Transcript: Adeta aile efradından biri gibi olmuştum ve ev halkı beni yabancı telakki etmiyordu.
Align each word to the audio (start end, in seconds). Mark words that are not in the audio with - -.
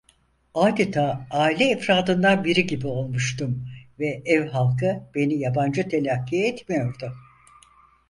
Adeta 0.55 1.27
aile 1.29 1.71
efradından 1.71 2.43
biri 2.43 2.65
gibi 2.67 2.87
olmuştum 2.87 3.69
ve 3.99 4.21
ev 4.25 4.47
halkı 4.47 5.03
beni 5.15 5.33
yabancı 5.39 5.89
telakki 5.89 6.43
etmiyordu. 6.43 7.13